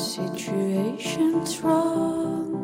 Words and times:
situation's 0.00 1.60
wrong. 1.60 2.56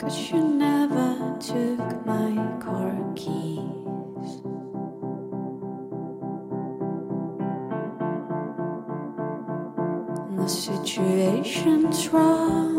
Cause 0.00 0.30
you 0.30 0.42
never 0.42 1.36
took 1.38 2.06
my 2.06 2.34
car 2.60 2.96
keys. 3.14 4.40
And 10.28 10.38
the 10.38 10.48
situation's 10.48 12.08
wrong. 12.08 12.69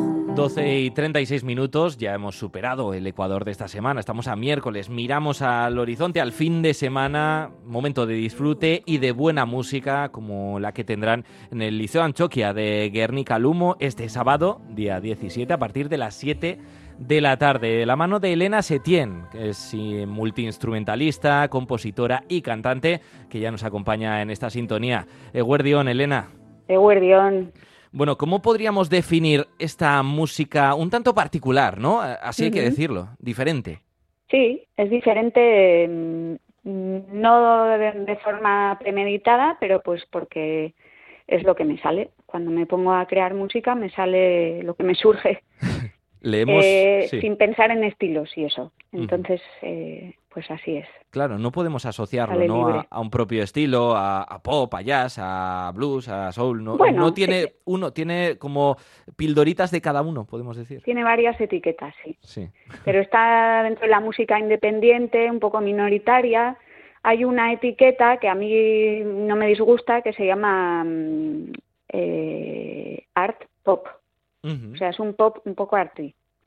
12 0.42 0.80
y 0.80 0.90
36 0.90 1.44
minutos, 1.44 2.00
ya 2.00 2.16
hemos 2.16 2.36
superado 2.36 2.96
el 2.96 3.06
Ecuador 3.06 3.46
de 3.46 3.52
esta 3.52 3.68
semana, 3.68 4.00
estamos 4.00 4.28
a 4.28 4.36
miércoles, 4.36 4.90
miramos 4.90 5.44
al 5.44 5.78
horizonte, 5.78 6.20
al 6.20 6.32
fin 6.32 6.64
de 6.64 6.74
semana, 6.74 7.52
momento 7.64 8.08
de 8.08 8.16
disfrute 8.16 8.82
y 8.88 8.98
de 8.98 9.12
buena 9.12 9.46
música 9.46 10.10
como 10.10 10.60
la 10.60 10.72
que 10.72 10.84
tendrán 10.84 11.26
en 11.52 11.62
el 11.62 11.78
Liceo 11.78 12.02
Anchoquia 12.02 12.56
de 12.56 12.90
Guernica 12.92 13.38
Lumo 13.38 13.78
este 13.80 14.10
sábado, 14.10 14.62
día 14.72 15.00
17, 15.00 15.54
a 15.54 15.60
partir 15.60 15.90
de 15.90 16.00
las 16.00 16.16
7 16.16 16.58
de 16.98 17.22
la 17.22 17.38
tarde, 17.38 17.78
de 17.78 17.86
la 17.86 17.96
mano 17.96 18.20
de 18.20 18.34
Elena 18.34 18.64
Setién, 18.64 19.26
que 19.32 19.50
es 19.50 19.76
multiinstrumentalista, 20.08 21.48
compositora 21.50 22.24
y 22.28 22.42
cantante, 22.42 23.02
que 23.30 23.40
ya 23.40 23.52
nos 23.52 23.64
acompaña 23.64 24.24
en 24.24 24.32
esta 24.32 24.50
sintonía. 24.50 25.06
Eguerdión, 25.34 25.88
Elena. 25.88 26.30
Eguerdión. 26.68 27.52
Bueno, 27.92 28.18
¿cómo 28.18 28.42
podríamos 28.42 28.90
definir 28.90 29.48
esta 29.60 30.02
música 30.02 30.74
un 30.76 30.90
tanto 30.90 31.14
particular, 31.14 31.78
no? 31.78 32.00
Así 32.00 32.46
hay 32.46 32.52
que 32.52 32.62
decirlo, 32.62 33.10
diferente. 33.20 33.80
Sí, 34.30 34.64
es 34.78 34.90
diferente, 34.90 35.88
mm, 35.90 36.36
no 36.64 37.66
de, 37.66 37.92
de 37.92 38.16
forma 38.18 38.78
premeditada, 38.80 39.58
pero 39.60 39.82
pues 39.82 40.06
porque 40.10 40.74
es 41.28 41.44
lo 41.44 41.56
que 41.56 41.66
me 41.66 41.78
sale. 41.80 42.12
Cuando 42.26 42.50
me 42.50 42.66
pongo 42.66 42.94
a 42.94 43.06
crear 43.08 43.34
música 43.34 43.76
me 43.76 43.90
sale 43.90 44.64
lo 44.64 44.76
que 44.76 44.84
me 44.84 44.96
surge, 44.96 45.44
Leemos, 46.22 46.64
eh, 46.64 47.08
sí, 47.10 47.20
sin 47.20 47.36
pensar 47.36 47.72
en 47.72 47.84
estilos 47.84 48.30
y 48.38 48.46
eso. 48.46 48.72
Entonces, 48.94 49.42
eh, 49.62 50.16
pues 50.28 50.52
así 50.52 50.76
es. 50.78 50.88
claro, 51.10 51.38
no 51.38 51.52
podemos 51.52 51.86
asociarlo. 51.86 52.86
A, 52.90 53.00
un 53.00 53.10
propio 53.10 53.44
estilo, 53.44 53.96
a, 53.96 54.24
a 54.24 54.44
pop, 54.44 54.74
a 54.74 54.82
jazz, 54.82 55.18
a 55.18 55.72
blues, 55.74 56.10
a 56.10 56.32
soul. 56.32 56.64
No, 56.64 56.78
Bueno, 56.78 57.00
no 57.00 57.14
tiene 57.14 57.44
eh, 57.44 57.56
uno, 57.66 57.94
tiene 57.94 58.38
como 58.38 58.78
pildoritas 59.16 59.72
de 59.72 59.82
cada 59.82 60.02
uno, 60.02 60.26
podemos 60.26 60.58
decir. 60.58 60.82
Tiene 60.84 61.04
varias 61.04 61.40
etiquetas, 61.40 61.96
sí. 62.04 62.18
Sí. 62.22 62.50
pero 62.84 63.00
está 63.00 63.64
dentro 63.64 63.84
de 63.86 63.92
la 63.92 64.02
música 64.02 64.38
independiente, 64.40 65.32
un 65.32 65.40
poco 65.40 65.62
minoritaria. 65.62 66.58
Hay 67.04 67.24
una 67.24 67.52
etiqueta 67.54 68.18
que 68.18 68.28
a 68.28 68.36
mí 68.36 69.00
no 69.04 69.36
me 69.36 69.48
disgusta 69.48 70.02
que 70.02 70.14
se 70.14 70.26
llama 70.26 70.84
mm, 70.84 71.52
eh, 71.90 73.06
art 73.16 73.44
pop, 73.64 73.88
o 74.44 74.76
sea, 74.76 74.90
es 74.90 75.00
un 75.00 75.14
pop 75.14 75.38
un 75.46 75.56
poco 75.56 75.76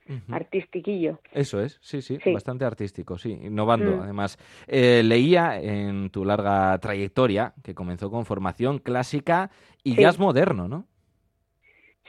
arti, 0.07 0.13
ujú. 0.13 0.35
artistiquillo. 0.35 1.19
Eso 1.31 1.61
es, 1.61 1.77
sí, 1.81 2.01
sí, 2.01 2.17
Sí. 2.23 2.31
bastante 2.31 2.65
artístico, 2.65 3.17
sí, 3.17 3.31
innovando. 3.31 3.97
Mm. 3.97 4.01
Además, 4.01 4.37
Eh, 4.67 5.01
leía 5.03 5.59
en 5.61 6.09
tu 6.09 6.25
larga 6.25 6.77
trayectoria 6.79 7.53
que 7.63 7.73
comenzó 7.75 8.09
con 8.09 8.25
formación 8.25 8.79
clásica 8.79 9.49
y 9.83 9.95
Sí. 9.95 10.01
jazz 10.01 10.19
moderno, 10.19 10.67
¿no? 10.67 10.85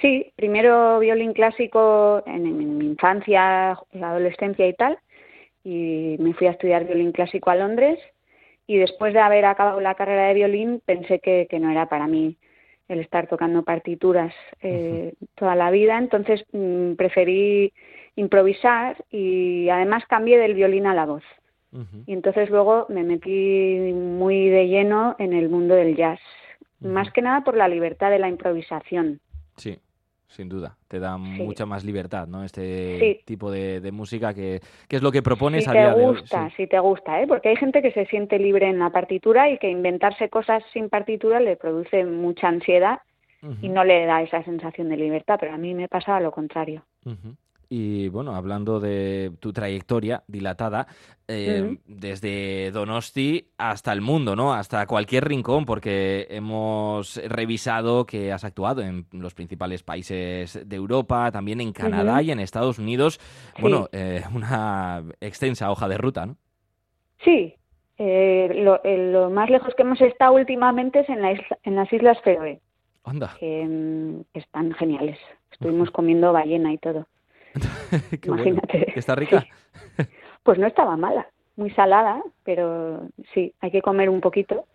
Sí, 0.01 0.33
primero 0.37 0.99
violín 0.99 1.33
clásico 1.33 2.23
en, 2.27 2.47
en 2.47 2.79
mi 2.79 2.87
infancia, 2.87 3.79
la 3.93 4.11
adolescencia 4.11 4.67
y 4.69 4.75
tal, 4.75 4.99
y 5.65 6.17
me 6.19 6.35
fui 6.35 6.47
a 6.49 6.51
estudiar 6.51 6.85
violín 6.85 7.13
clásico 7.13 7.49
a 7.51 7.57
Londres 7.57 7.99
y 8.67 8.77
después 8.77 9.15
de 9.15 9.21
haber 9.21 9.47
acabado 9.47 9.81
la 9.81 9.95
carrera 9.95 10.27
de 10.29 10.35
violín 10.35 10.83
pensé 10.85 11.19
que, 11.21 11.47
que 11.49 11.59
no 11.59 11.71
era 11.71 11.89
para 11.89 12.07
mí 12.07 12.37
el 12.89 13.01
estar 13.01 13.27
tocando 13.27 13.63
partituras 13.63 14.35
eh, 14.61 15.15
toda 15.35 15.55
la 15.55 15.71
vida, 15.71 15.99
entonces 15.99 16.45
mm, 16.53 16.93
preferí 16.95 17.73
improvisar 18.15 18.97
y 19.11 19.69
además 19.69 20.05
cambié 20.09 20.39
del 20.39 20.55
violín 20.55 20.87
a 20.87 20.95
la 20.95 21.07
voz. 21.07 21.25
Y 22.07 22.15
entonces 22.15 22.49
luego 22.49 22.87
me 22.89 23.05
metí 23.05 23.93
muy 23.93 24.49
de 24.49 24.67
lleno 24.67 25.15
en 25.19 25.35
el 25.35 25.51
mundo 25.51 25.75
del 25.75 25.95
jazz, 25.95 26.21
más 26.81 27.13
que 27.13 27.21
nada 27.21 27.45
por 27.45 27.55
la 27.55 27.69
libertad 27.69 28.11
de 28.11 28.19
la 28.19 28.31
improvisación. 28.31 29.21
Sí, 29.57 29.79
sin 30.29 30.49
duda. 30.49 30.77
Te 30.89 30.99
da 30.99 31.17
mucha 31.17 31.67
más 31.67 31.85
libertad, 31.85 32.27
¿no? 32.27 32.43
Este 32.45 32.99
Sí. 32.99 33.21
tipo 33.25 33.51
de, 33.51 33.81
de 33.81 33.93
música 33.93 34.35
que, 34.35 34.61
que 34.89 34.97
es 34.97 35.03
lo 35.03 35.13
que 35.13 35.23
propones 35.23 35.65
si 35.65 35.71
a 35.71 35.73
día 35.73 35.95
de 35.95 36.05
hoy. 36.05 36.17
gusta, 36.21 36.49
Sí. 36.51 36.55
si 36.57 36.67
te 36.67 36.79
gusta, 36.79 37.23
¿eh? 37.23 37.27
porque 37.27 37.49
hay 37.51 37.57
gente 37.57 37.81
que 37.83 37.93
se 37.93 38.07
siente 38.07 38.39
libre 38.39 38.69
en 38.69 38.79
la 38.79 38.91
partitura 38.91 39.49
y 39.51 39.59
que 39.59 39.71
inventarse 39.71 40.29
cosas 40.29 40.63
sin 40.73 40.89
partitura 40.89 41.41
le 41.41 41.57
produce 41.57 42.05
mucha 42.05 42.49
ansiedad 42.49 43.01
y 43.63 43.69
no 43.69 43.85
le 43.85 44.07
da 44.07 44.23
esa 44.23 44.43
sensación 44.43 44.89
de 44.89 44.97
libertad, 44.97 45.37
pero 45.39 45.53
a 45.55 45.59
mí 45.59 45.73
me 45.75 45.87
pasaba 45.89 46.19
lo 46.21 46.33
contrario. 46.33 46.83
Y 47.69 48.09
bueno, 48.09 48.37
hablando 48.37 48.79
de 48.79 49.33
tu 49.41 49.53
trayectoria 49.53 50.23
dilatada, 50.29 50.87
eh, 51.27 51.63
Ujú. 51.65 51.79
desde 51.87 52.71
Donosti 52.71 53.49
hasta 53.59 53.93
el 53.93 54.01
mundo, 54.01 54.37
¿no? 54.37 54.55
Hasta 54.55 54.87
cualquier 54.87 55.27
rincón, 55.27 55.65
porque 55.67 56.29
hemos 56.31 57.17
revisado 57.27 58.07
que 58.07 58.33
has 58.33 58.45
actuado 58.45 58.83
en 58.83 59.07
los 59.11 59.35
principales 59.35 59.83
países 59.83 60.61
de 60.65 60.77
Europa, 60.77 61.33
también 61.33 61.61
en 61.61 61.73
Canadá 61.73 62.23
y 62.23 62.31
en 62.31 62.39
Estados 62.39 62.79
Unidos. 62.79 63.19
Sí. 63.57 63.63
Bueno, 63.63 63.89
eh, 63.91 64.23
una 64.33 65.03
extensa 65.21 65.71
hoja 65.71 65.89
de 65.89 65.99
ruta, 65.99 66.27
¿no? 66.27 66.37
Sí, 67.25 67.55
eh, 67.99 68.49
lo, 68.63 68.81
eh, 68.85 69.11
lo 69.11 69.29
más 69.31 69.51
lejos 69.51 69.75
que 69.75 69.83
hemos 69.83 70.01
estado 70.01 70.35
últimamente 70.35 71.01
es 71.01 71.09
en, 71.09 71.21
la 71.23 71.33
isla- 71.33 71.59
en 71.65 71.75
las 71.75 71.93
Islas 71.93 72.19
Feroe, 72.23 72.61
Anda, 73.03 73.35
que 73.41 73.65
mm, 73.67 74.21
están 74.39 74.73
geniales. 74.75 75.19
Estuvimos 75.51 75.91
comiendo 75.91 76.33
ballena 76.33 76.73
y 76.73 76.79
todo. 76.79 77.09
qué 78.21 78.29
bueno. 78.29 78.45
Imagínate. 78.45 78.99
¿Está 78.99 79.15
rica? 79.15 79.41
Sí. 79.97 80.05
Pues 80.43 80.59
no 80.59 80.67
estaba 80.67 80.97
mala, 80.97 81.27
muy 81.57 81.71
salada, 81.71 82.23
pero 82.45 83.09
sí, 83.35 83.53
hay 83.61 83.71
que 83.71 83.83
comer 83.83 84.09
un 84.09 84.21
poquito, 84.21 84.67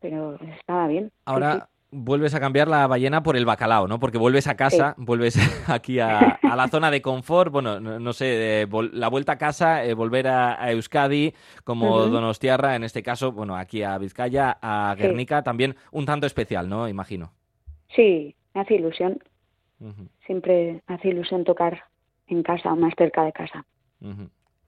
pero 0.00 0.36
estaba 0.58 0.88
bien. 0.88 1.06
sí, 1.06 1.12
Ahora 1.26 1.68
vuelves 1.94 2.34
a 2.34 2.40
cambiar 2.40 2.66
la 2.66 2.86
ballena 2.88 3.22
por 3.22 3.36
el 3.36 3.44
bacalao, 3.44 3.86
¿no? 3.86 4.00
Porque 4.00 4.18
vuelves 4.18 4.48
a 4.48 4.56
casa, 4.56 4.94
vuelves 4.96 5.36
aquí 5.68 6.00
a, 6.00 6.40
a 6.42 6.56
la 6.56 6.68
zona 6.68 6.90
de 6.90 7.00
confort, 7.00 7.52
bueno, 7.52 7.78
no, 7.78 8.00
no 8.00 8.12
sé, 8.12 8.62
eh, 8.62 8.68
la 8.92 9.08
vuelta 9.08 9.32
a 9.32 9.38
casa, 9.38 9.84
eh, 9.84 9.94
volver 9.94 10.26
a, 10.26 10.60
a 10.62 10.72
Euskadi 10.72 11.32
como. 11.62 12.00
Donostiarra, 12.06 12.74
en 12.74 12.84
este 12.84 13.02
caso, 13.02 13.32
bueno, 13.32 13.56
aquí 13.56 13.82
a 13.82 13.96
Vizcaya, 13.98 14.58
a. 14.60 14.94
Guernica, 14.98 15.42
también 15.42 15.76
un 15.92 16.04
tanto 16.04 16.26
especial, 16.26 16.68
¿no? 16.68 16.88
Imagino. 16.88 17.32
Sí, 17.94 18.34
me 18.54 18.60
hace 18.60 18.74
ilusión. 18.74 19.18
Siempre 20.26 20.82
hace 20.86 21.08
ilusión 21.08 21.44
tocar 21.44 21.84
en 22.28 22.42
casa 22.42 22.72
o 22.72 22.76
más 22.76 22.94
cerca 22.96 23.24
de 23.24 23.32
casa. 23.32 23.64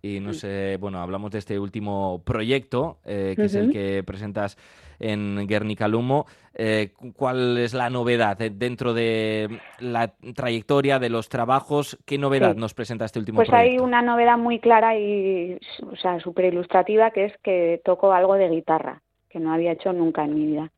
Y 0.02 0.20
no 0.20 0.30
Mm. 0.30 0.34
sé, 0.34 0.76
bueno, 0.78 1.00
hablamos 1.00 1.30
de 1.30 1.38
este 1.38 1.58
último 1.58 2.22
proyecto, 2.24 2.98
eh, 3.04 3.34
que 3.36 3.46
es 3.46 3.54
el 3.54 3.70
que 3.70 4.02
presentas 4.04 4.56
en 4.98 5.46
Guernica 5.48 5.88
Lumo. 5.88 6.26
Eh, 6.54 6.92
cu- 6.96 7.12
¿Cuál 7.12 7.58
es 7.58 7.74
la 7.74 7.90
novedad 7.90 8.40
eh, 8.40 8.50
dentro 8.50 8.94
de 8.94 9.58
la 9.80 10.14
trayectoria 10.34 10.98
de 10.98 11.08
los 11.10 11.28
trabajos? 11.28 11.98
¿Qué 12.06 12.18
novedad 12.18 12.54
Sí. 12.54 12.60
nos 12.60 12.74
presenta 12.74 13.04
este 13.06 13.18
último 13.18 13.36
Pues 13.38 13.50
hay 13.52 13.68
proyecto? 13.68 13.84
una 13.84 14.02
novedad 14.02 14.38
muy 14.38 14.60
clara 14.60 14.96
y, 14.98 15.58
o 15.90 15.96
sea, 15.96 16.20
súper 16.20 16.46
ilustrativa, 16.46 17.10
que 17.10 17.24
es 17.26 17.32
que 17.42 17.80
toco 17.84 18.12
algo 18.12 18.34
de 18.34 18.48
guitarra, 18.48 19.02
que 19.28 19.40
no 19.40 19.52
había 19.52 19.72
hecho 19.72 19.92
nunca 19.92 20.24
en 20.24 20.34
mi 20.34 20.46
vida. 20.46 20.70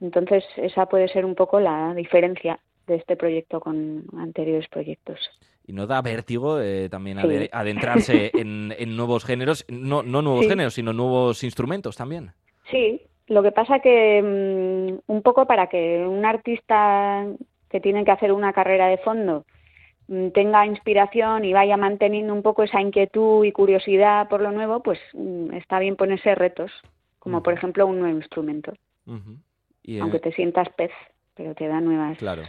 Entonces, 0.00 0.44
esa 0.56 0.86
puede 0.86 1.08
ser 1.08 1.24
un 1.24 1.34
poco 1.34 1.60
la 1.60 1.92
diferencia 1.94 2.58
de 2.90 2.96
este 2.96 3.16
proyecto 3.16 3.60
con 3.60 4.04
anteriores 4.18 4.68
proyectos. 4.68 5.18
Y 5.66 5.72
no 5.72 5.86
da 5.86 6.02
vértigo 6.02 6.60
eh, 6.60 6.88
también 6.90 7.18
Sí. 7.18 7.26
ade- 7.26 7.48
adentrarse 7.52 8.32
en, 8.36 8.74
en 8.78 8.96
nuevos 8.96 9.24
géneros, 9.24 9.64
no, 9.68 10.02
no 10.02 10.20
nuevos 10.20 10.44
Sí. 10.44 10.50
géneros, 10.50 10.74
sino 10.74 10.92
nuevos 10.92 11.42
instrumentos 11.44 11.96
también. 11.96 12.32
Sí, 12.70 13.00
lo 13.28 13.42
que 13.42 13.52
pasa 13.52 13.78
que 13.78 14.20
mm, 14.22 15.10
un 15.12 15.22
poco 15.22 15.46
para 15.46 15.68
que 15.68 16.04
un 16.06 16.24
artista 16.24 17.26
que 17.68 17.80
tiene 17.80 18.04
que 18.04 18.10
hacer 18.10 18.32
una 18.32 18.52
carrera 18.52 18.88
de 18.88 18.98
fondo 18.98 19.44
mm, 20.08 20.28
tenga 20.30 20.66
inspiración 20.66 21.44
y 21.44 21.52
vaya 21.52 21.76
manteniendo 21.76 22.34
un 22.34 22.42
poco 22.42 22.64
esa 22.64 22.80
inquietud 22.80 23.44
y 23.44 23.52
curiosidad 23.52 24.28
por 24.28 24.40
lo 24.42 24.50
nuevo, 24.50 24.82
pues 24.82 24.98
mm, 25.14 25.54
está 25.54 25.78
bien 25.78 25.94
ponerse 25.96 26.34
retos, 26.34 26.72
como 27.20 27.42
por 27.44 27.54
ejemplo 27.54 27.86
un 27.86 28.00
nuevo 28.00 28.16
instrumento. 28.16 28.72
Y, 29.82 29.96
eh, 29.98 30.00
aunque 30.00 30.18
te 30.20 30.32
sientas 30.32 30.68
pez, 30.76 30.90
pero 31.34 31.54
te 31.54 31.66
da 31.68 31.80
nuevas 31.80 32.18
Claro. 32.18 32.42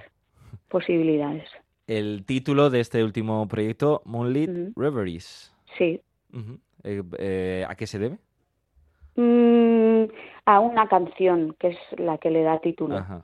Posibilidades. 0.69 1.50
El 1.88 2.25
título 2.25 2.69
de 2.69 2.80
este 2.80 3.03
último 3.03 3.48
proyecto, 3.48 4.01
Moonlit. 4.06 4.75
Reveries. 4.75 5.53
Sí. 5.77 6.01
Eh, 6.83 7.03
eh, 7.18 7.65
¿A 7.68 7.75
qué 7.75 7.88
se 7.88 8.00
debe? 8.00 8.18
Mm, 9.15 10.12
a 10.45 10.59
una 10.59 10.88
canción 10.88 11.56
que 11.59 11.69
es 11.69 11.77
la 11.98 12.18
que 12.18 12.30
le 12.30 12.44
da 12.44 12.59
título. 12.59 12.98
Ajá. 12.98 13.21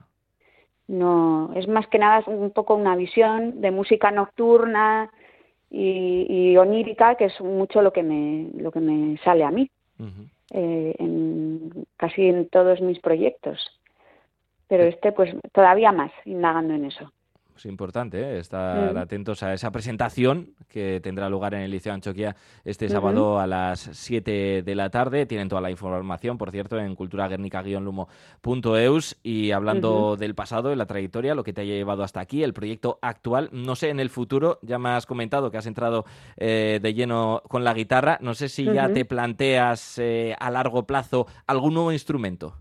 No, 0.86 1.52
es 1.54 1.68
más 1.68 1.86
que 1.88 1.98
nada 1.98 2.24
un 2.26 2.50
poco 2.50 2.74
una 2.74 2.96
visión 2.96 3.60
de 3.60 3.70
música 3.70 4.10
nocturna 4.10 5.10
y, 5.70 6.26
y 6.28 6.56
onírica, 6.56 7.14
que 7.16 7.26
es 7.26 7.40
mucho 7.40 7.82
lo 7.82 7.92
que 7.92 8.02
me, 8.02 8.48
lo 8.54 8.72
que 8.72 8.80
me 8.80 9.18
sale 9.18 9.44
a 9.44 9.50
mí. 9.50 9.70
Eh, 10.50 10.94
en 10.98 11.86
casi 11.96 12.28
en 12.28 12.48
todos 12.48 12.80
mis 12.80 13.00
proyectos. 13.00 13.58
Pero 14.66 14.84
este, 14.84 15.12
pues 15.12 15.34
todavía 15.52 15.92
más, 15.92 16.12
indagando 16.24 16.74
en 16.74 16.86
eso. 16.86 17.12
Es 17.58 17.66
importante 17.66 18.20
¿eh? 18.20 18.38
estar 18.38 18.94
Mm. 18.94 18.98
atentos 18.98 19.42
a 19.42 19.52
esa 19.52 19.72
presentación 19.72 20.54
que 20.68 21.00
tendrá 21.00 21.28
lugar 21.28 21.54
en 21.54 21.62
el 21.62 21.72
Liceo 21.72 21.92
Anchoquia 21.92 22.36
este 22.64 22.88
sábado 22.88 23.40
a 23.40 23.48
las 23.48 23.80
7 23.80 24.62
de 24.62 24.74
la 24.76 24.90
tarde. 24.90 25.26
Tienen 25.26 25.48
toda 25.48 25.60
la 25.60 25.72
información, 25.72 26.38
por 26.38 26.52
cierto, 26.52 26.78
en 26.78 26.94
culturaguernica-lumo.eus. 26.94 29.16
Y 29.24 29.50
hablando 29.50 30.14
del 30.16 30.36
pasado, 30.36 30.68
de 30.68 30.76
la 30.76 30.86
trayectoria, 30.86 31.34
lo 31.34 31.42
que 31.42 31.52
te 31.52 31.62
haya 31.62 31.74
llevado 31.74 32.04
hasta 32.04 32.20
aquí, 32.20 32.44
el 32.44 32.54
proyecto 32.54 33.00
actual, 33.02 33.48
no 33.50 33.74
sé, 33.74 33.90
en 33.90 33.98
el 33.98 34.10
futuro, 34.10 34.60
ya 34.62 34.78
me 34.78 34.90
has 34.90 35.04
comentado 35.04 35.50
que 35.50 35.58
has 35.58 35.66
entrado 35.66 36.04
eh, 36.36 36.78
de 36.80 36.94
lleno 36.94 37.42
con 37.48 37.64
la 37.64 37.74
guitarra. 37.74 38.18
No 38.20 38.34
sé 38.34 38.48
si 38.48 38.66
ya 38.66 38.92
te 38.92 39.04
planteas 39.04 39.98
eh, 39.98 40.36
a 40.38 40.52
largo 40.52 40.86
plazo 40.86 41.26
algún 41.48 41.74
nuevo 41.74 41.90
instrumento. 41.90 42.54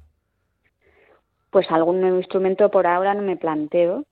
Pues 1.52 1.68
algún 1.70 2.02
nuevo 2.02 2.18
instrumento 2.18 2.72
por 2.72 2.88
ahora 2.88 3.14
no 3.14 3.22
me 3.22 3.38
planteo, 3.38 4.04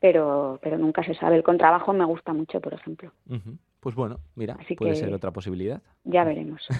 pero, 0.00 0.58
pero 0.62 0.78
nunca 0.78 1.02
se 1.02 1.14
sabe. 1.14 1.36
El 1.36 1.42
contrabajo 1.42 1.92
me 1.92 2.04
gusta 2.04 2.32
mucho, 2.32 2.60
por 2.60 2.74
ejemplo. 2.74 3.10
Pues 3.80 3.94
bueno, 3.94 4.18
mira, 4.34 4.56
Así 4.60 4.74
puede 4.74 4.96
ser 4.96 5.14
otra 5.14 5.30
posibilidad. 5.30 5.80
Ya 6.04 6.24
veremos. 6.24 6.66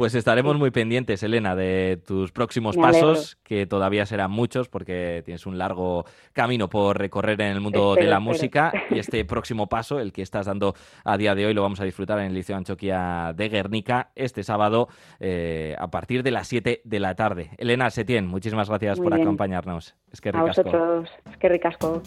Pues 0.00 0.14
estaremos 0.14 0.56
muy 0.56 0.70
pendientes, 0.70 1.22
Elena, 1.22 1.54
de 1.54 2.00
tus 2.06 2.32
próximos 2.32 2.74
Me 2.78 2.86
alegro. 2.86 3.08
pasos, 3.10 3.36
que 3.42 3.66
todavía 3.66 4.06
serán 4.06 4.30
muchos 4.30 4.70
porque 4.70 5.20
tienes 5.26 5.44
un 5.44 5.58
largo 5.58 6.06
camino 6.32 6.70
por 6.70 6.96
recorrer 6.96 7.38
en 7.42 7.48
el 7.48 7.60
mundo 7.60 7.94
de 7.96 8.04
la 8.04 8.16
espero. 8.16 8.20
música 8.22 8.72
y 8.88 8.98
este 8.98 9.22
próximo 9.26 9.66
paso, 9.66 10.00
el 10.00 10.14
que 10.14 10.22
estás 10.22 10.46
dando 10.46 10.74
a 11.04 11.18
día 11.18 11.34
de 11.34 11.44
hoy, 11.44 11.52
lo 11.52 11.60
vamos 11.60 11.80
a 11.82 11.84
disfrutar 11.84 12.18
en 12.20 12.26
el 12.28 12.34
Liceo 12.34 12.56
Anchoquia 12.56 13.34
de 13.36 13.50
Guernica 13.50 14.10
este 14.14 14.42
sábado 14.42 14.88
eh, 15.18 15.76
a 15.78 15.90
partir 15.90 16.22
de 16.22 16.30
las 16.30 16.48
7 16.48 16.80
de 16.82 16.98
la 17.00 17.14
tarde. 17.14 17.50
Elena 17.58 17.90
Setién, 17.90 18.26
muchísimas 18.26 18.70
gracias 18.70 18.98
Muy 18.98 19.04
por 19.04 19.14
bien. 19.16 19.26
acompañarnos. 19.26 19.96
Es 20.10 20.22
que 20.22 20.30
A 20.30 20.40
vosotros, 20.42 21.10
es 21.30 21.36
que 21.36 21.48
ricasco. 21.50 22.00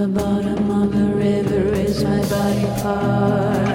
The 0.00 0.08
bottom 0.08 0.70
of 0.70 0.92
the 0.92 1.06
river 1.14 1.72
is 1.72 2.04
my 2.04 2.20
body 2.28 2.82
part. 2.82 3.65